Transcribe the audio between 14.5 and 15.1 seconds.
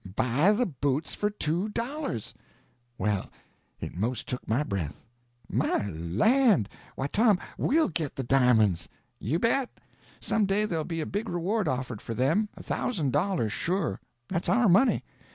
money!